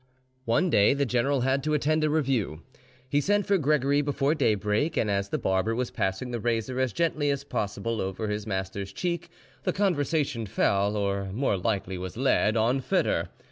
[0.45, 2.63] One day the general had to attend a review:
[3.07, 6.91] he sent for Gregory before daybreak, and as the barber was passing the razor as
[6.91, 9.29] gently as possible over his master's cheek,
[9.61, 13.27] the conversation fell, or more likely was led, on Foedor.